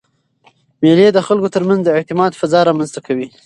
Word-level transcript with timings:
مېلې 0.81 1.07
د 1.13 1.19
خلکو 1.27 1.53
ترمنځ 1.55 1.81
د 1.83 1.89
اعتماد 1.97 2.31
فضا 2.39 2.59
رامنځ 2.69 2.89
ته 2.95 2.99
کوي. 3.07 3.27